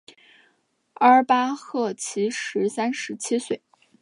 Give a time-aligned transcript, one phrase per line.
[0.95, 3.61] 阿巴亥其时三十七岁。